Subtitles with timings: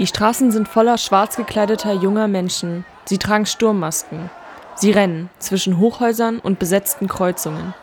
[0.00, 2.86] Die Straßen sind voller schwarz gekleideter junger Menschen.
[3.04, 4.30] Sie tragen Sturmmasken.
[4.74, 7.74] Sie rennen zwischen Hochhäusern und besetzten Kreuzungen.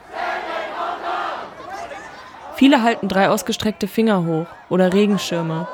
[2.56, 5.68] Viele halten drei ausgestreckte Finger hoch oder Regenschirme.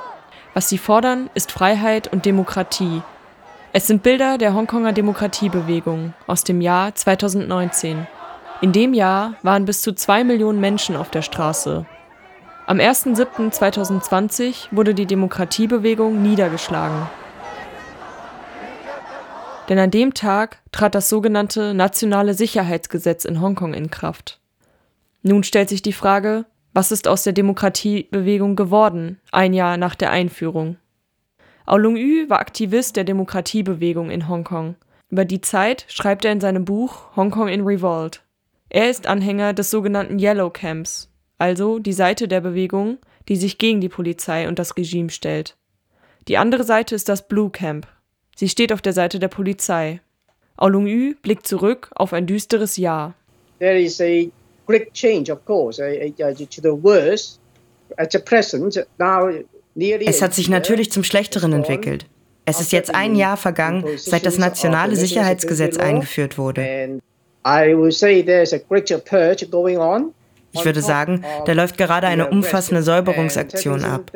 [0.53, 3.01] Was sie fordern, ist Freiheit und Demokratie.
[3.71, 8.05] Es sind Bilder der Hongkonger Demokratiebewegung aus dem Jahr 2019.
[8.59, 11.85] In dem Jahr waren bis zu zwei Millionen Menschen auf der Straße.
[12.65, 17.09] Am 1.7.2020 wurde die Demokratiebewegung niedergeschlagen.
[19.67, 24.39] Denn an dem Tag trat das sogenannte Nationale Sicherheitsgesetz in Hongkong in Kraft.
[25.23, 30.11] Nun stellt sich die Frage, was ist aus der Demokratiebewegung geworden, ein Jahr nach der
[30.11, 30.77] Einführung?
[31.65, 34.75] Aolung Yu war Aktivist der Demokratiebewegung in Hongkong.
[35.09, 38.23] Über die Zeit schreibt er in seinem Buch Hongkong in Revolt.
[38.69, 41.12] Er ist Anhänger des sogenannten Yellow Camps,
[41.43, 45.57] also die Seite der Bewegung, die sich gegen die Polizei und das Regime stellt.
[46.29, 47.85] Die andere Seite ist das Blue Camp.
[48.33, 49.99] Sie steht auf der Seite der Polizei.
[50.55, 53.13] Aolung Yu blickt zurück auf ein düsteres Jahr.
[53.59, 54.29] There is a
[54.67, 57.37] great change, of course, to the worse.
[57.97, 59.29] At the present, now
[59.75, 62.05] es hat sich natürlich zum Schlechteren entwickelt.
[62.45, 67.01] Es ist jetzt ein Jahr vergangen, seit das nationale Sicherheitsgesetz eingeführt wurde.
[70.53, 74.11] Ich würde sagen, da läuft gerade eine umfassende Säuberungsaktion ab.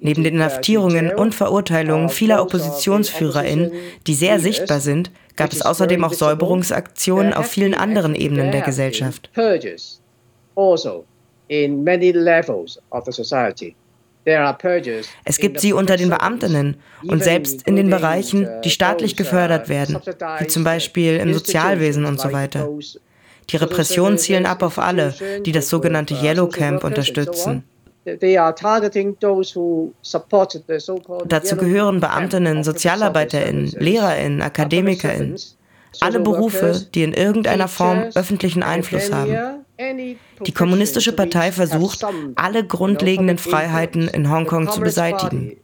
[0.00, 3.72] Neben den Inhaftierungen und Verurteilungen vieler OppositionsführerInnen,
[4.06, 9.30] die sehr sichtbar sind, gab es außerdem auch Säuberungsaktionen auf vielen anderen Ebenen der Gesellschaft.
[15.24, 16.76] Es gibt sie unter den Beamtinnen
[17.08, 19.98] und selbst in den Bereichen, die staatlich gefördert werden,
[20.38, 22.68] wie zum Beispiel im Sozialwesen und so weiter.
[23.50, 27.64] Die Repressionen zielen ab auf alle, die das sogenannte Yellow Camp unterstützen.
[31.26, 35.36] Dazu gehören Beamtinnen, Sozialarbeiterinnen, Lehrerinnen, Akademikerinnen.
[36.00, 39.64] Alle Berufe, die in irgendeiner Form öffentlichen Einfluss haben.
[40.46, 42.04] Die Kommunistische Partei versucht,
[42.36, 45.56] alle grundlegenden Freiheiten in Hongkong zu beseitigen.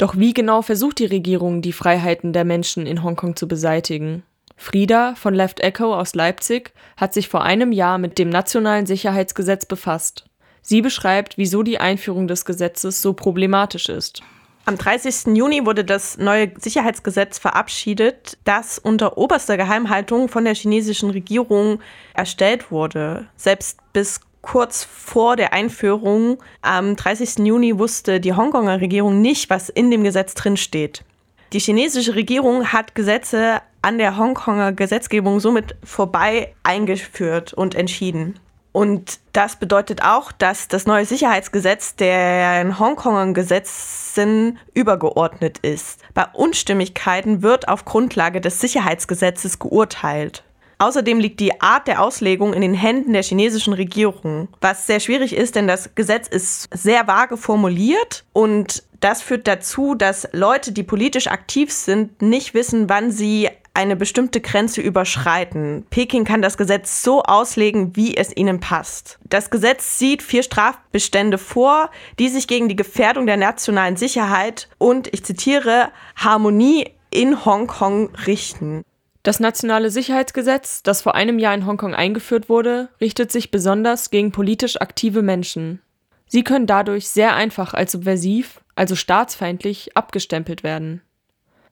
[0.00, 4.22] Doch wie genau versucht die Regierung, die Freiheiten der Menschen in Hongkong zu beseitigen?
[4.56, 9.66] Frieda von Left Echo aus Leipzig hat sich vor einem Jahr mit dem Nationalen Sicherheitsgesetz
[9.66, 10.24] befasst.
[10.62, 14.22] Sie beschreibt, wieso die Einführung des Gesetzes so problematisch ist.
[14.64, 15.36] Am 30.
[15.36, 21.78] Juni wurde das neue Sicherheitsgesetz verabschiedet, das unter oberster Geheimhaltung von der chinesischen Regierung
[22.14, 23.26] erstellt wurde.
[23.36, 27.46] Selbst bis kurz vor der Einführung am 30.
[27.46, 31.04] Juni wusste die Hongkonger Regierung nicht, was in dem Gesetz drinsteht.
[31.52, 38.38] Die chinesische Regierung hat Gesetze an der Hongkonger Gesetzgebung somit vorbei eingeführt und entschieden.
[38.72, 46.00] Und das bedeutet auch, dass das neue Sicherheitsgesetz den Hongkonger Gesetzen übergeordnet ist.
[46.14, 50.44] Bei Unstimmigkeiten wird auf Grundlage des Sicherheitsgesetzes geurteilt.
[50.80, 55.36] Außerdem liegt die Art der Auslegung in den Händen der chinesischen Regierung, was sehr schwierig
[55.36, 60.82] ist, denn das Gesetz ist sehr vage formuliert und das führt dazu, dass Leute, die
[60.82, 65.86] politisch aktiv sind, nicht wissen, wann sie eine bestimmte Grenze überschreiten.
[65.90, 69.18] Peking kann das Gesetz so auslegen, wie es ihnen passt.
[69.28, 75.12] Das Gesetz sieht vier Strafbestände vor, die sich gegen die Gefährdung der nationalen Sicherheit und,
[75.12, 78.82] ich zitiere, Harmonie in Hongkong richten.
[79.22, 84.32] Das nationale Sicherheitsgesetz, das vor einem Jahr in Hongkong eingeführt wurde, richtet sich besonders gegen
[84.32, 85.80] politisch aktive Menschen.
[86.26, 91.02] Sie können dadurch sehr einfach als subversiv, also staatsfeindlich, abgestempelt werden.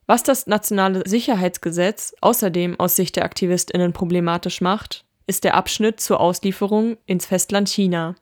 [0.07, 6.21] Was das nationale Sicherheitsgesetz außerdem aus Sicht der Aktivistinnen problematisch macht, ist der Abschnitt zur
[6.21, 8.15] Auslieferung ins Festland China.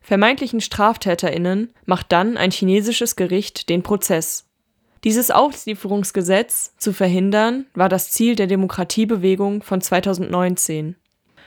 [0.00, 4.45] Vermeintlichen Straftäterinnen macht dann ein chinesisches Gericht den Prozess
[5.04, 10.96] dieses Auslieferungsgesetz zu verhindern, war das Ziel der Demokratiebewegung von 2019.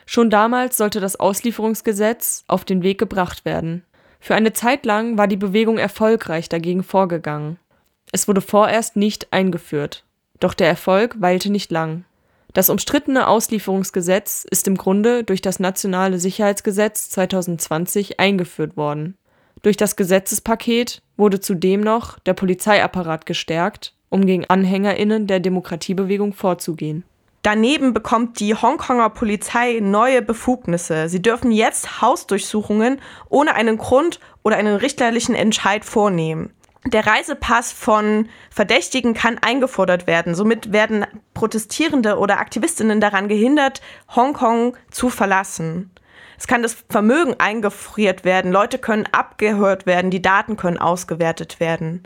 [0.06, 3.84] Schon damals sollte das Auslieferungsgesetz auf den Weg gebracht werden.
[4.20, 7.58] Für eine Zeit lang war die Bewegung erfolgreich dagegen vorgegangen.
[8.12, 10.04] Es wurde vorerst nicht eingeführt,
[10.40, 12.06] doch der Erfolg weilte nicht lang.
[12.54, 19.19] Das umstrittene Auslieferungsgesetz ist im Grunde durch das Nationale Sicherheitsgesetz 2020 eingeführt worden
[19.62, 27.04] durch das Gesetzespaket wurde zudem noch der Polizeiapparat gestärkt, um gegen AnhängerInnen der Demokratiebewegung vorzugehen.
[27.42, 31.08] Daneben bekommt die Hongkonger Polizei neue Befugnisse.
[31.08, 36.52] Sie dürfen jetzt Hausdurchsuchungen ohne einen Grund oder einen richterlichen Entscheid vornehmen.
[36.86, 40.34] Der Reisepass von Verdächtigen kann eingefordert werden.
[40.36, 43.82] Somit werden Protestierende oder Aktivistinnen daran gehindert,
[44.16, 45.92] Hongkong zu verlassen.
[46.40, 52.04] Es kann das Vermögen eingefriert werden, Leute können abgehört werden, die Daten können ausgewertet werden.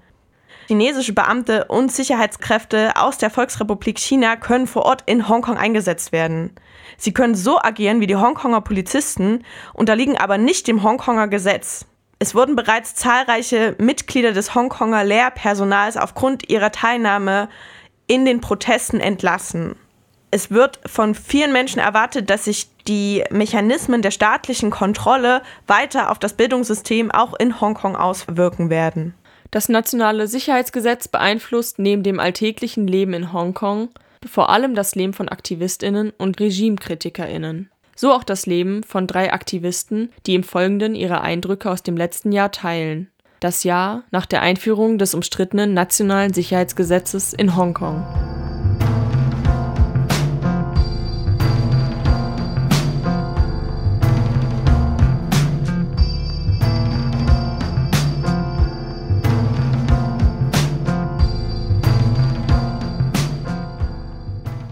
[0.65, 6.56] Chinesische Beamte und Sicherheitskräfte aus der Volksrepublik China können vor Ort in Hongkong eingesetzt werden.
[6.97, 9.44] Sie können so agieren wie die Hongkonger Polizisten,
[9.74, 11.85] unterliegen aber nicht dem Hongkonger Gesetz.
[12.18, 17.50] Es wurden bereits zahlreiche Mitglieder des Hongkonger Lehrpersonals aufgrund ihrer Teilnahme
[18.07, 19.75] in den Protesten entlassen.
[20.31, 26.19] Es wird von vielen Menschen erwartet, dass sich die Mechanismen der staatlichen Kontrolle weiter auf
[26.19, 29.13] das Bildungssystem auch in Hongkong auswirken werden.
[29.51, 33.89] Das nationale Sicherheitsgesetz beeinflusst neben dem alltäglichen Leben in Hongkong
[34.25, 37.69] vor allem das Leben von Aktivistinnen und Regimekritikerinnen.
[37.95, 42.31] So auch das Leben von drei Aktivisten, die im Folgenden ihre Eindrücke aus dem letzten
[42.31, 43.12] Jahr teilen.
[43.39, 48.43] Das Jahr nach der Einführung des umstrittenen nationalen Sicherheitsgesetzes in Hongkong.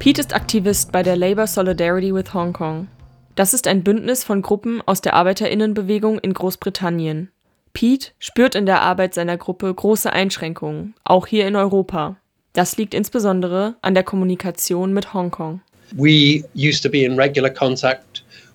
[0.02, 2.88] Pete ist Aktivist bei der Labour Solidarity with Hong Kong.
[3.36, 7.30] Das ist ein Bündnis von Gruppen aus der Arbeiterinnenbewegung in Großbritannien.
[7.74, 12.16] Pete spürt in der Arbeit seiner Gruppe große Einschränkungen, auch hier in Europa.
[12.54, 15.62] Das liegt insbesondere an der Kommunikation mit Hongkong.
[15.92, 18.11] We used to be in regular contact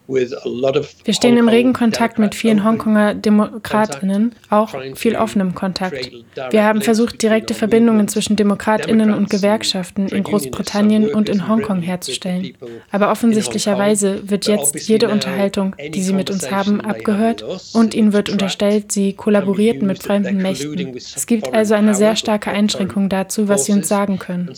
[0.09, 6.11] wir stehen im regen Kontakt mit vielen Hongkonger Demokratinnen, auch viel offenem Kontakt.
[6.51, 12.53] Wir haben versucht, direkte Verbindungen zwischen Demokratinnen und Gewerkschaften in Großbritannien und in Hongkong herzustellen.
[12.93, 18.29] Aber offensichtlicherweise wird jetzt jede Unterhaltung, die sie mit uns haben, abgehört und ihnen wird
[18.29, 20.97] unterstellt, sie kollaborierten mit fremden Mächten.
[20.97, 24.51] Es gibt also eine sehr starke Einschränkung dazu, was sie uns sagen können.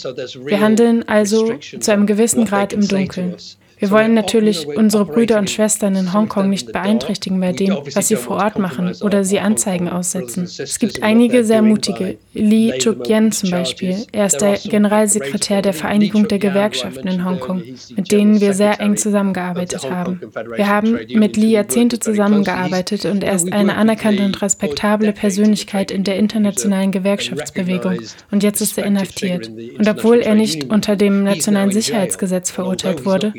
[0.45, 3.37] Wir handeln also zu einem gewissen Grad im Dunkeln.
[3.79, 8.17] Wir wollen natürlich unsere Brüder und Schwestern in Hongkong nicht beeinträchtigen bei dem, was sie
[8.17, 10.45] vor Ort machen oder sie Anzeigen aussetzen.
[10.45, 14.07] Es gibt einige sehr mutige, Lee Chuk-yen zum Beispiel.
[14.13, 17.63] Er ist der Generalsekretär der Vereinigung der Gewerkschaften in Hongkong,
[17.97, 20.21] mit denen wir sehr eng zusammengearbeitet haben.
[20.57, 26.05] Wir haben mit Lee Jahrzehnte zusammengearbeitet und er ist eine anerkannte und respektable Persönlichkeit in
[26.05, 28.01] der internationalen Gewerkschaftsbewegung
[28.31, 29.49] und jetzt ist er inhaftiert.
[29.49, 33.33] Und obwohl er nicht unter dem nationalen Sicherheitsgesetz verurteilt wurde,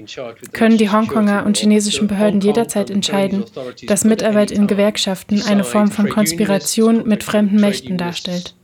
[0.53, 3.43] können die Hongkonger und chinesischen Behörden jederzeit entscheiden,
[3.87, 8.55] dass Mitarbeit in Gewerkschaften eine Form von Konspiration mit fremden Mächten darstellt.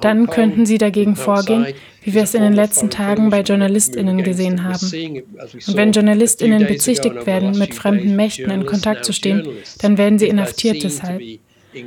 [0.00, 1.66] Dann könnten sie dagegen vorgehen,
[2.02, 4.86] wie wir es in den letzten Tagen bei JournalistInnen gesehen haben.
[4.92, 9.48] Und wenn JournalistInnen bezichtigt werden, mit fremden Mächten in Kontakt zu stehen,
[9.80, 11.22] dann werden sie inhaftiert deshalb.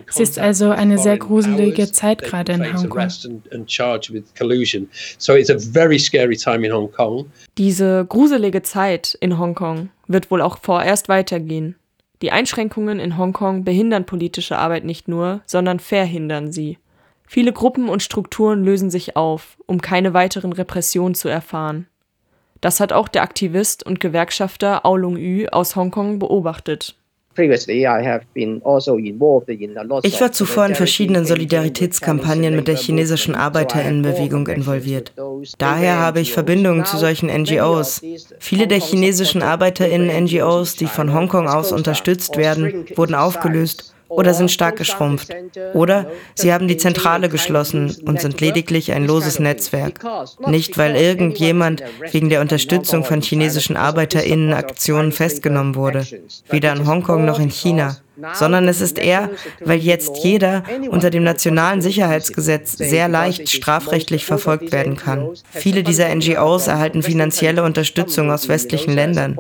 [0.07, 2.89] Es ist also eine sehr gruselige Zeit gerade in Hongkong.
[7.57, 11.75] Diese gruselige Zeit in Hongkong wird wohl auch vorerst weitergehen.
[12.21, 16.79] Die Einschränkungen in Hongkong behindern politische Arbeit nicht nur, sondern verhindern sie.
[17.27, 21.87] Viele Gruppen und Strukturen lösen sich auf, um keine weiteren Repressionen zu erfahren.
[22.61, 26.96] Das hat auch der Aktivist und Gewerkschafter Aolung Yu aus Hongkong beobachtet.
[27.37, 28.91] Also
[30.03, 35.13] ich war zuvor in verschiedenen Solidaritätskampagnen mit der chinesischen Arbeiterinnenbewegung involviert.
[35.57, 38.01] Daher habe ich Verbindungen zu solchen NGOs.
[38.39, 44.77] Viele der chinesischen Arbeiterinnen-NGOs, die von Hongkong aus unterstützt werden, wurden aufgelöst oder sind stark
[44.77, 45.29] geschrumpft.
[45.73, 49.99] Oder sie haben die Zentrale geschlossen und sind lediglich ein loses Netzwerk.
[50.47, 56.05] Nicht, weil irgendjemand wegen der Unterstützung von chinesischen Arbeiterinnen Aktionen festgenommen wurde,
[56.49, 57.97] weder in Hongkong noch in China
[58.33, 59.29] sondern es ist eher,
[59.63, 65.29] weil jetzt jeder unter dem nationalen Sicherheitsgesetz sehr leicht strafrechtlich verfolgt werden kann.
[65.51, 69.37] Viele dieser NGOs erhalten finanzielle Unterstützung aus westlichen Ländern.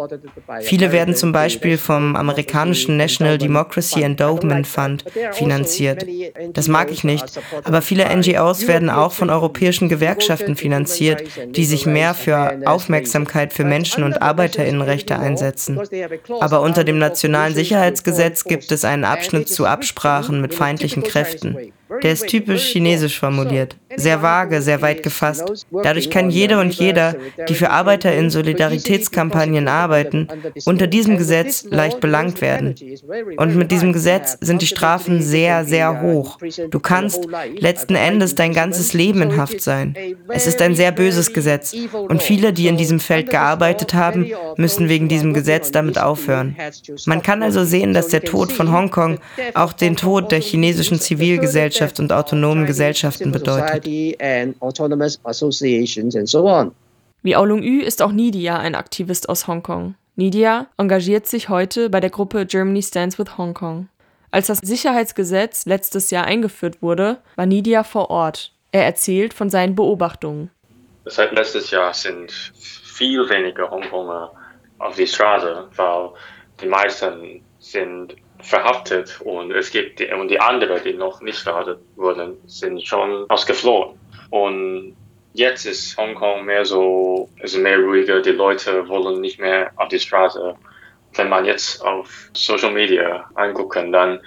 [0.61, 6.05] Viele werden zum Beispiel vom amerikanischen National Democracy Endowment Fund finanziert.
[6.53, 7.25] Das mag ich nicht,
[7.63, 13.63] aber viele NGOs werden auch von europäischen Gewerkschaften finanziert, die sich mehr für Aufmerksamkeit für
[13.63, 15.79] Menschen- und Arbeiterinnenrechte einsetzen.
[16.39, 21.71] Aber unter dem nationalen Sicherheitsgesetz gibt gibt es einen Abschnitt zu Absprachen mit feindlichen Kräften.
[22.03, 25.65] Der ist typisch chinesisch formuliert, sehr vage, sehr weit gefasst.
[25.71, 27.15] Dadurch kann jede und jeder,
[27.47, 30.27] die für Arbeiter in Solidaritätskampagnen arbeiten,
[30.65, 32.75] unter diesem Gesetz leicht belangt werden.
[33.37, 36.37] Und mit diesem Gesetz sind die Strafen sehr, sehr hoch.
[36.69, 37.27] Du kannst
[37.57, 39.95] letzten Endes dein ganzes Leben in Haft sein.
[40.27, 41.73] Es ist ein sehr böses Gesetz.
[41.93, 46.55] Und viele, die in diesem Feld gearbeitet haben, müssen wegen diesem Gesetz damit aufhören.
[47.05, 49.19] Man kann also sehen, dass der Tod von Hongkong
[49.53, 53.85] auch den Tod der chinesischen Zivilgesellschaft Gesellschaft und autonomen Gesellschaften bedeutet.
[57.23, 59.95] Wie Aolung Yu ist auch Nidia ein Aktivist aus Hongkong.
[60.15, 63.89] Nidia engagiert sich heute bei der Gruppe Germany Stands with Hong Kong.
[64.31, 68.51] Als das Sicherheitsgesetz letztes Jahr eingeführt wurde, war Nidia vor Ort.
[68.71, 70.49] Er erzählt von seinen Beobachtungen.
[71.05, 74.31] Seit letztes Jahr sind viel weniger Hongkonger
[74.79, 76.09] auf die Straße, weil
[76.61, 78.15] die meisten sind
[78.47, 83.29] verhaftet und es gibt die, und die anderen, die noch nicht verhaftet wurden, sind schon
[83.29, 83.99] ausgeflohen.
[84.29, 84.95] Und
[85.33, 89.99] jetzt ist Hongkong mehr so, ist mehr ruhiger, die Leute wollen nicht mehr auf die
[89.99, 90.55] Straße.
[91.15, 94.21] Wenn man jetzt auf Social Media angucken, dann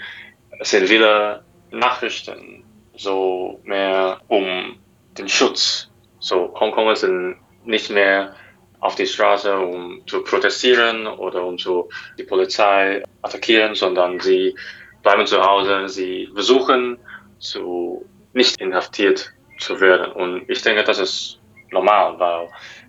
[0.60, 2.62] sind viele Nachrichten
[2.96, 4.78] so mehr um
[5.16, 5.88] den Schutz.
[6.18, 8.34] So Hongkonger sind nicht mehr
[8.80, 14.54] auf die Straße, um zu protestieren oder um zu die Polizei attackieren, sondern sie
[15.02, 16.98] bleiben zu Hause, sie versuchen
[17.38, 20.12] zu nicht inhaftiert zu werden.
[20.12, 22.48] Und ich denke, das ist normal, weil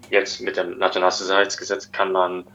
[0.09, 2.45] jetzt mit dem Nationalsicherheitsgesetz kann man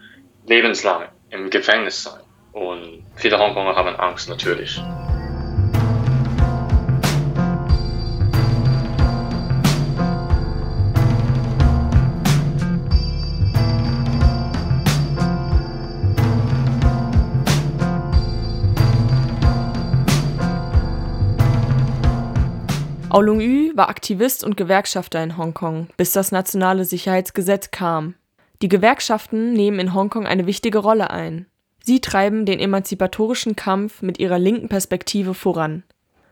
[0.47, 2.21] lebenslang im Gefängnis sein.
[2.52, 4.81] Und viele Hongkonger haben Angst natürlich.
[23.16, 28.14] Aolung Yu war Aktivist und Gewerkschafter in Hongkong, bis das nationale Sicherheitsgesetz kam.
[28.61, 31.46] Die Gewerkschaften nehmen in Hongkong eine wichtige Rolle ein.
[31.82, 35.82] Sie treiben den emanzipatorischen Kampf mit ihrer linken Perspektive voran.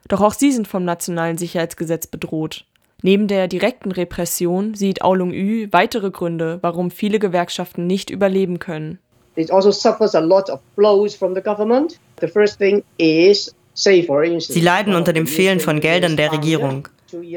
[0.08, 2.66] Doch auch sie sind vom nationalen Sicherheitsgesetz bedroht.
[3.00, 8.98] Neben der direkten Repression sieht Aolung Yu weitere Gründe, warum viele Gewerkschaften nicht überleben können.
[9.36, 11.98] It also suffers a lot of blows from the government.
[12.20, 16.88] The first thing is Sie leiden unter dem Fehlen von Geldern der Regierung.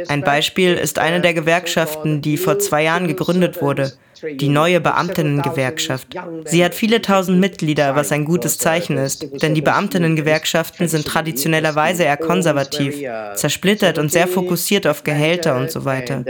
[0.07, 6.15] Ein Beispiel ist eine der Gewerkschaften, die vor zwei Jahren gegründet wurde, die neue Beamtinnengewerkschaft.
[6.45, 12.03] Sie hat viele tausend Mitglieder, was ein gutes Zeichen ist, denn die Beamtinnengewerkschaften sind traditionellerweise
[12.03, 12.95] eher konservativ,
[13.35, 16.23] zersplittert und sehr fokussiert auf Gehälter und so weiter.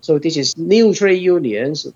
[0.00, 1.92] So this is new trade unions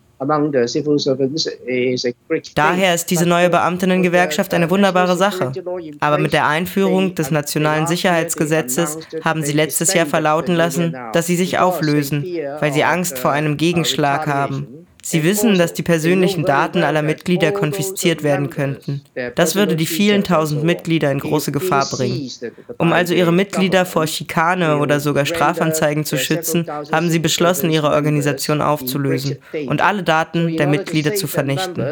[2.54, 5.52] Daher ist diese neue Beamtinnengewerkschaft eine wunderbare Sache.
[6.00, 11.36] Aber mit der Einführung des nationalen Sicherheitsgesetzes haben sie letztes Jahr verlauten lassen, dass sie
[11.36, 12.24] sich auflösen,
[12.60, 14.86] weil sie Angst vor einem Gegenschlag haben.
[15.04, 19.02] Sie wissen, dass die persönlichen Daten aller Mitglieder konfisziert werden könnten.
[19.34, 22.30] Das würde die vielen tausend Mitglieder in große Gefahr bringen.
[22.78, 27.90] Um also ihre Mitglieder vor Schikane oder sogar Strafanzeigen zu schützen, haben sie beschlossen, ihre
[27.90, 31.84] Organisation aufzulösen und alle Daten der Mitglieder zu vernichten.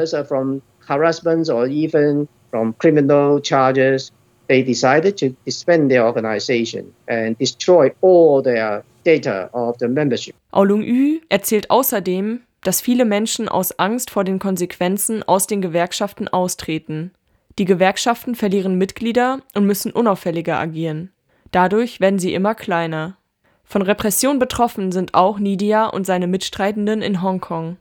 [4.51, 10.35] They decided to disband their organization and destroy all their data of the membership.
[10.51, 16.29] Aolung Yu erzählt außerdem, dass viele Menschen aus Angst vor den Konsequenzen aus den Gewerkschaften
[16.29, 17.13] austreten.
[17.59, 21.13] Die Gewerkschaften verlieren Mitglieder und müssen unauffälliger agieren.
[21.51, 23.17] Dadurch werden sie immer kleiner.
[23.65, 27.77] Von Repression betroffen sind auch Nidia und seine Mitstreitenden in Hongkong.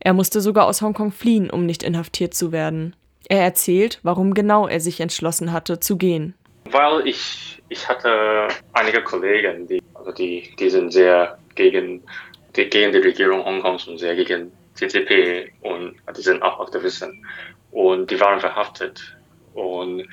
[0.00, 2.96] Er musste sogar aus Hongkong fliehen, um nicht inhaftiert zu werden.
[3.28, 6.34] Er erzählt, warum genau er sich entschlossen hatte, zu gehen.
[6.70, 12.02] Weil ich, ich hatte einige Kollegen, die, also die, die sind sehr gegen
[12.52, 17.26] gegen die Regierung Hongkongs und sehr gegen CCP und die sind auch Aktivisten
[17.70, 19.16] und die waren verhaftet
[19.54, 20.06] und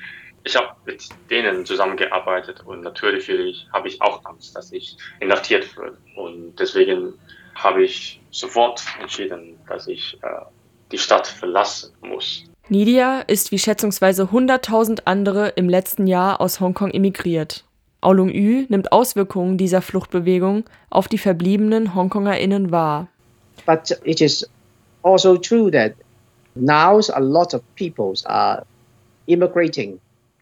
[0.44, 5.98] ich habe mit denen zusammengearbeitet und natürlich habe ich auch Angst, dass ich inhaftiert werde
[6.16, 7.14] und deswegen
[7.54, 10.28] habe ich sofort entschieden, dass ich äh,
[10.92, 12.44] die Stadt verlassen muss.
[12.68, 17.64] Nidia ist wie schätzungsweise 100.000 andere im letzten Jahr aus Hongkong emigriert.
[18.00, 23.08] Aolung Yu nimmt Auswirkungen dieser Fluchtbewegung auf die verbliebenen HongkongerInnen wahr.
[23.66, 24.48] But it is
[25.02, 25.92] also true that
[26.54, 28.64] now a lot of people are
[29.26, 30.00] immigrating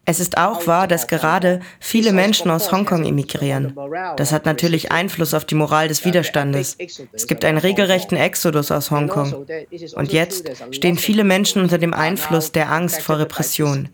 [0.09, 3.77] es ist auch wahr, dass gerade viele Menschen aus Hongkong emigrieren.
[4.17, 6.77] Das hat natürlich Einfluss auf die Moral des Widerstandes.
[7.11, 9.45] Es gibt einen regelrechten Exodus aus Hongkong.
[9.93, 13.87] Und jetzt stehen viele Menschen unter dem Einfluss der Angst vor Repression.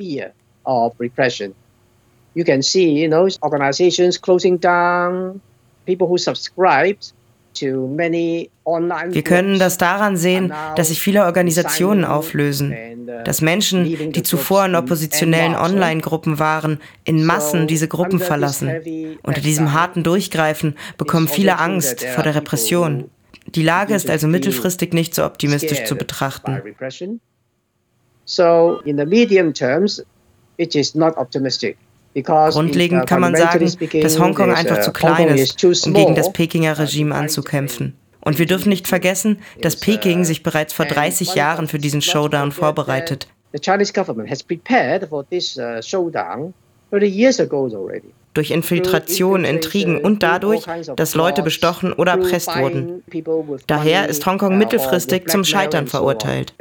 [2.36, 5.42] You can see, you know, organizations closing down,
[5.86, 7.14] people who subscribed
[7.62, 14.66] Wir können das daran sehen, dass sich viele Organisationen auflösen, uh, dass Menschen, die zuvor
[14.66, 18.70] in oppositionellen Online-Gruppen waren, in Massen diese Gruppen verlassen.
[19.24, 23.10] Unter diesem harten Durchgreifen bekommen viele Angst vor der Repression.
[23.48, 26.62] Die Lage ist also mittelfristig nicht so optimistisch zu betrachten.
[28.26, 30.04] So in the medium terms,
[30.58, 31.78] it is not optimistic.
[32.24, 37.14] Grundlegend kann man sagen, dass Hongkong einfach zu klein ist, um gegen das Pekinger Regime
[37.14, 37.96] anzukämpfen.
[38.22, 42.52] Und wir dürfen nicht vergessen, dass Peking sich bereits vor 30 Jahren für diesen Showdown
[42.52, 43.28] vorbereitet.
[48.34, 53.04] Durch Infiltration, Intrigen und dadurch, dass Leute bestochen oder erpresst wurden.
[53.68, 56.54] Daher ist Hongkong mittelfristig zum Scheitern verurteilt.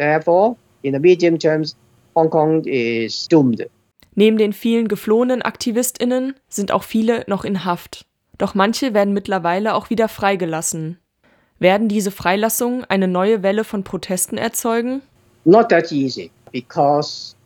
[4.14, 8.06] Neben den vielen geflohenen AktivistInnen sind auch viele noch in Haft.
[8.38, 10.99] Doch manche werden mittlerweile auch wieder freigelassen.
[11.59, 15.02] Werden diese Freilassungen eine neue Welle von Protesten erzeugen?
[15.44, 17.37] Not that easy, because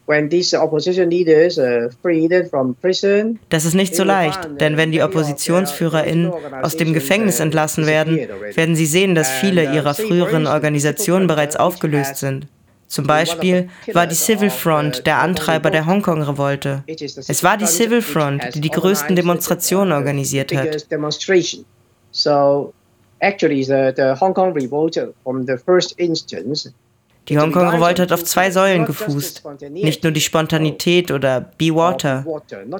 [3.48, 6.32] das ist nicht so leicht, denn wenn die OppositionsführerInnen
[6.62, 8.18] aus dem Gefängnis entlassen werden,
[8.54, 12.46] werden sie sehen, dass viele ihrer früheren Organisationen bereits aufgelöst sind.
[12.88, 16.82] Zum Beispiel war die Civil Front der Antreiber der Hongkong-Revolte.
[16.86, 20.86] Es war die Civil Front, die die größten Demonstrationen organisiert hat.
[23.20, 26.72] Actually the, the Hong Kong revolt from the first instance
[27.28, 29.42] die Hongkong-Revolte hat auf zwei Säulen gefußt.
[29.70, 32.24] Nicht nur die Spontanität oder Be Water.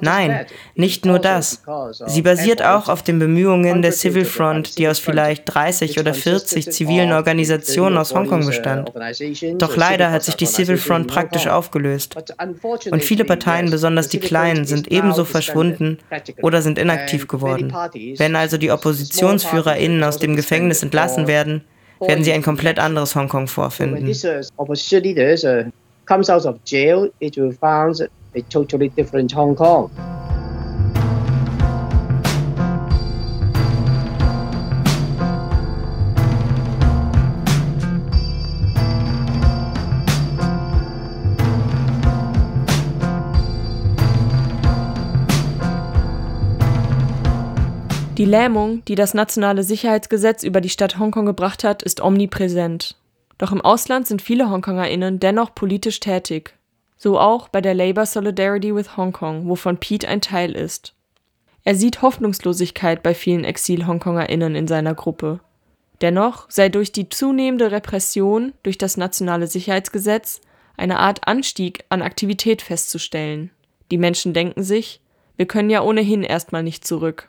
[0.01, 1.61] Nein, nicht nur das.
[2.07, 6.71] Sie basiert auch auf den Bemühungen der Civil Front, die aus vielleicht 30 oder 40
[6.71, 8.91] zivilen Organisationen aus Hongkong bestand.
[9.57, 12.15] Doch leider hat sich die Civil Front praktisch aufgelöst.
[12.91, 15.99] Und viele Parteien, besonders die kleinen, sind ebenso verschwunden
[16.41, 17.73] oder sind inaktiv geworden.
[18.17, 21.63] Wenn also die OppositionsführerInnen aus dem Gefängnis entlassen werden,
[21.99, 24.07] werden sie ein komplett anderes Hongkong vorfinden.
[26.09, 29.91] comes out of jail, it will find a totally different Hong Kong.
[48.19, 52.97] Die Lähmung, die das nationale Sicherheitsgesetz über die Stadt Hongkong gebracht hat, ist omnipräsent.
[53.37, 56.53] Doch im Ausland sind viele HongkongerInnen dennoch politisch tätig.
[56.97, 60.93] So auch bei der Labour Solidarity with Hong Kong, wovon Pete ein Teil ist.
[61.63, 65.39] Er sieht Hoffnungslosigkeit bei vielen Exil-HongkongerInnen in seiner Gruppe.
[66.01, 70.41] Dennoch sei durch die zunehmende Repression durch das nationale Sicherheitsgesetz
[70.75, 73.51] eine Art Anstieg an Aktivität festzustellen.
[73.91, 74.99] Die Menschen denken sich,
[75.37, 77.28] wir können ja ohnehin erstmal nicht zurück.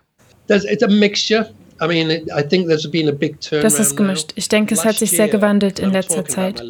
[3.63, 4.33] Das ist gemischt.
[4.35, 6.63] Ich denke, es hat sich sehr gewandelt in letzter Zeit.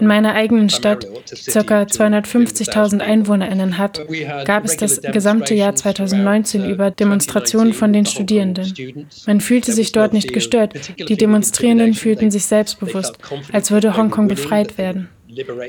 [0.00, 1.82] In meiner eigenen Stadt, die ca.
[1.82, 4.00] 250.000 EinwohnerInnen hat,
[4.44, 8.72] gab es das gesamte Jahr 2019 über Demonstrationen von den Studierenden.
[9.26, 10.74] Man fühlte sich dort nicht gestört.
[10.98, 13.18] Die Demonstrierenden fühlten sich selbstbewusst,
[13.52, 15.08] als würde Hongkong befreit werden.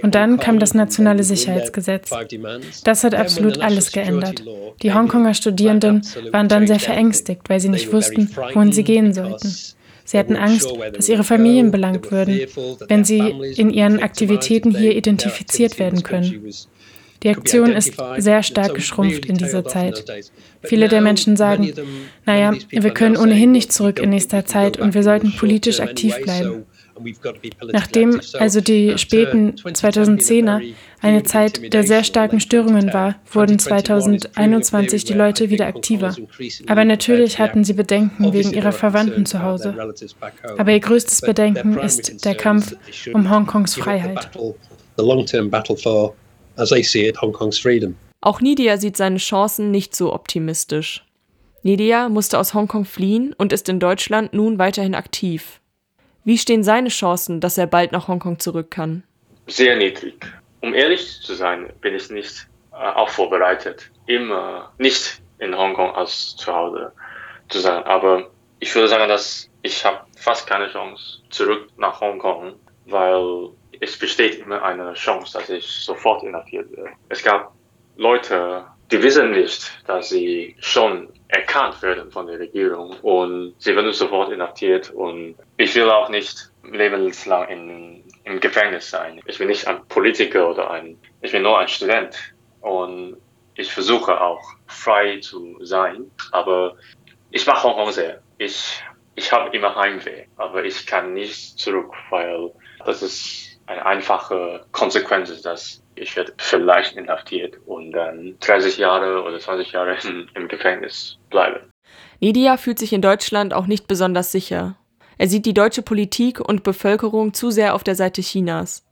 [0.02, 2.10] Und dann kam das nationale Sicherheitsgesetz.
[2.84, 4.44] Das hat absolut alles geändert.
[4.82, 6.02] Die Hongkonger Studierenden
[6.32, 9.56] waren dann sehr verängstigt, weil sie nicht wussten, wohin sie gehen sollten.
[10.08, 12.42] Sie hatten Angst, dass ihre Familien belangt würden,
[12.88, 13.20] wenn sie
[13.56, 16.54] in ihren Aktivitäten hier identifiziert werden können.
[17.24, 20.06] Die Aktion ist sehr stark geschrumpft in dieser Zeit.
[20.62, 21.74] Viele der Menschen sagen,
[22.26, 26.66] naja, wir können ohnehin nicht zurück in nächster Zeit und wir sollten politisch aktiv bleiben.
[27.72, 30.62] Nachdem also die späten 2010er
[31.02, 36.16] eine Zeit der sehr starken Störungen war, wurden 2021 die Leute wieder aktiver.
[36.68, 39.76] Aber natürlich hatten sie Bedenken wegen ihrer Verwandten zu Hause.
[40.58, 42.76] Aber ihr größtes Bedenken ist der Kampf
[43.14, 44.30] um Hongkongs Freiheit.
[48.22, 51.06] Auch Nidia sieht seine Chancen nicht so optimistisch.
[51.64, 55.60] Nidia musste aus Hongkong fliehen und ist in Deutschland nun weiterhin aktiv.
[56.26, 59.04] Wie stehen seine Chancen, dass er bald nach Hongkong zurück kann?
[59.46, 60.26] Sehr niedrig.
[60.60, 66.36] Um ehrlich zu sein, bin ich nicht äh, auch vorbereitet, immer nicht in Hongkong als
[66.36, 66.92] zu Hause
[67.50, 67.84] zu sein.
[67.84, 68.28] Aber
[68.60, 72.56] ich würde sagen, dass ich habe fast keine Chance zurück nach Hongkong,
[72.88, 76.90] weil es besteht immer eine Chance, dass ich sofort inhaftiert werde.
[77.10, 77.54] Es gab
[77.98, 83.92] Leute, die wissen nicht, dass sie schon erkannt werden von der Regierung und sie werden
[83.94, 89.22] sofort inhaftiert und ich will auch nicht lebenslang in, im Gefängnis sein.
[89.26, 92.16] Ich bin nicht ein Politiker oder ein, ich bin nur ein Student
[92.62, 93.18] und
[93.56, 96.76] ich versuche auch frei zu sein, aber
[97.32, 98.22] ich mache Hongkong sehr.
[98.38, 98.84] Ich,
[99.16, 102.52] ich habe immer Heimweh, aber ich kann nicht zurück, weil
[102.86, 109.40] das ist eine einfache Konsequenz, dass ich werde vielleicht inhaftiert und dann 30 Jahre oder
[109.40, 109.98] 20 Jahre
[110.36, 111.60] im Gefängnis bleiben.
[112.20, 114.76] Nidia fühlt sich in Deutschland auch nicht besonders sicher.
[115.18, 118.86] Er sieht die deutsche Politik und Bevölkerung zu sehr auf der Seite Chinas.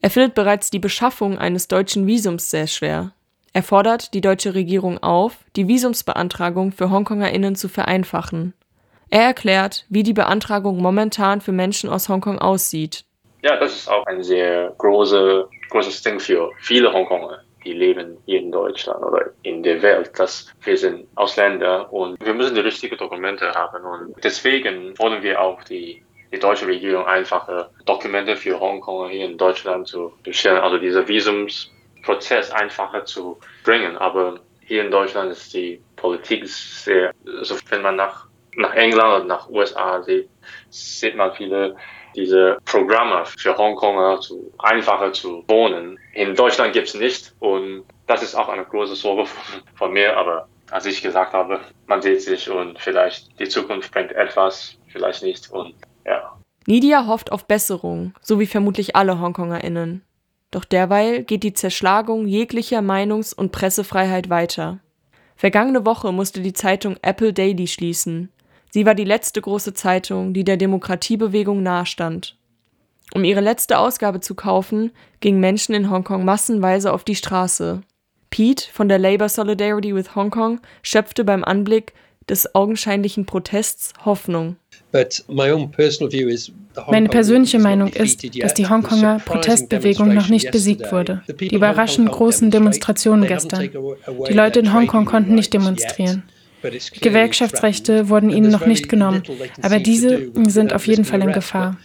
[0.00, 3.12] Er findet bereits die Beschaffung eines deutschen Visums sehr schwer.
[3.52, 8.54] Er fordert die deutsche Regierung auf, die Visumsbeantragung für HongkongerInnen zu vereinfachen.
[9.10, 13.04] Er erklärt, wie die Beantragung momentan für Menschen aus Hongkong aussieht.
[13.42, 18.40] Ja, das ist auch ein sehr große, großes Ding für viele Hongkonger, die leben hier
[18.40, 22.96] in Deutschland oder in der Welt, dass wir sind Ausländer und wir müssen die richtigen
[22.96, 23.84] Dokumente haben.
[23.84, 26.02] Und deswegen wollen wir auch die,
[26.32, 32.50] die deutsche Regierung einfache Dokumente für Hongkonger hier in Deutschland zu stellen, also dieser Visumsprozess
[32.50, 33.96] einfacher zu bringen.
[33.96, 39.28] Aber hier in Deutschland ist die Politik sehr, also wenn man nach nach England und
[39.28, 40.28] nach USA sieht,
[40.70, 41.76] sieht man viele
[42.14, 45.98] diese Programme für Hongkonger zu einfacher zu wohnen.
[46.12, 49.28] In Deutschland gibt es nicht und das ist auch eine große Sorge
[49.74, 54.12] von, mir, aber als ich gesagt habe, man sieht sich und vielleicht die Zukunft bringt
[54.12, 56.36] etwas, vielleicht nicht und ja.
[56.66, 60.02] Nidia hofft auf Besserung, so wie vermutlich alle HongkongerInnen.
[60.50, 64.80] Doch derweil geht die Zerschlagung jeglicher Meinungs- und Pressefreiheit weiter.
[65.36, 68.30] Vergangene Woche musste die Zeitung Apple Daily schließen,
[68.70, 72.36] Sie war die letzte große Zeitung, die der Demokratiebewegung nahestand.
[73.12, 77.82] Um ihre letzte Ausgabe zu kaufen, gingen Menschen in Hongkong massenweise auf die Straße.
[78.30, 81.92] Pete von der Labour Solidarity with Hong Kong schöpfte beim Anblick
[82.28, 84.54] des augenscheinlichen Protests Hoffnung.
[86.88, 91.22] Meine persönliche Meinung ist, dass die Hongkonger Protestbewegung noch nicht besiegt wurde.
[91.40, 93.68] Die überraschend großen Demonstrationen gestern.
[94.28, 96.22] Die Leute in Hongkong konnten nicht demonstrieren.
[97.00, 99.22] Gewerkschaftsrechte wurden ihnen noch nicht genommen,
[99.62, 101.76] aber diese sind auf jeden Fall in Gefahr.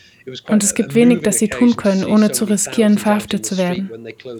[0.47, 3.89] Und es gibt wenig, das sie tun können, ohne zu riskieren, verhaftet zu werden.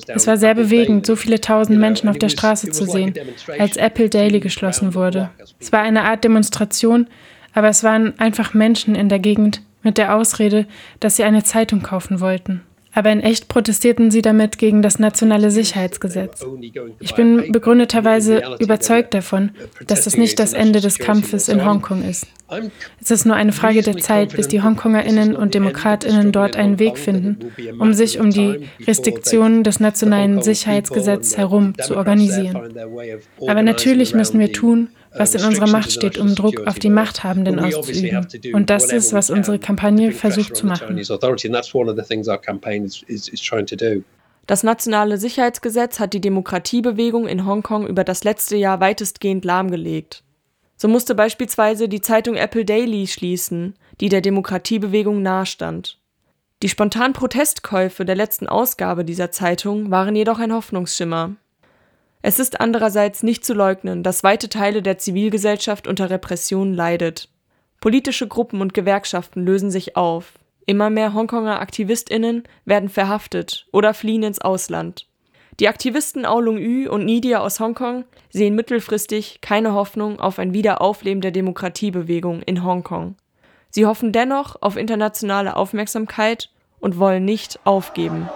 [0.08, 3.14] Es war sehr bewegend, so viele tausend Menschen auf der Straße zu sehen,
[3.60, 5.30] als Apple Daily geschlossen wurde.
[5.60, 7.08] Es war eine Art Demonstration,
[7.54, 10.66] aber es waren einfach Menschen in der Gegend mit der Ausrede,
[11.00, 12.62] dass sie eine Zeitung kaufen wollten.
[12.96, 16.46] Aber in echt protestierten sie damit gegen das nationale Sicherheitsgesetz.
[17.00, 19.52] Ich bin begründeterweise überzeugt davon,
[19.86, 22.26] dass das nicht das Ende des Kampfes in Hongkong ist.
[23.02, 26.98] Es ist nur eine Frage der Zeit, bis die Hongkongerinnen und Demokratinnen dort einen Weg
[26.98, 32.74] finden, um sich um die Restriktionen des nationalen Sicherheitsgesetzes herum zu organisieren.
[33.46, 37.60] Aber natürlich müssen wir tun, was in unserer Macht steht, um Druck auf die Machthabenden
[37.60, 38.28] auszuüben.
[38.54, 41.00] Und das ist, was unsere Kampagne versucht zu machen.
[44.48, 50.24] Das nationale Sicherheitsgesetz hat die Demokratiebewegung in Hongkong über das letzte Jahr weitestgehend lahmgelegt.
[50.78, 55.98] So musste beispielsweise die Zeitung Apple Daily schließen, die der Demokratiebewegung nahestand.
[56.62, 61.36] Die spontanen Protestkäufe der letzten Ausgabe dieser Zeitung waren jedoch ein Hoffnungsschimmer.
[62.28, 67.30] Es ist andererseits nicht zu leugnen, dass weite Teile der Zivilgesellschaft unter Repression leidet.
[67.80, 70.34] Politische Gruppen und Gewerkschaften lösen sich auf.
[70.66, 75.06] Immer mehr Hongkonger AktivistInnen werden verhaftet oder fliehen ins Ausland.
[75.60, 81.22] Die Aktivisten Aulung Yu und Nidia aus Hongkong sehen mittelfristig keine Hoffnung auf ein Wiederaufleben
[81.22, 83.18] der Demokratiebewegung in Hongkong.
[83.70, 88.28] Sie hoffen dennoch auf internationale Aufmerksamkeit und wollen nicht aufgeben.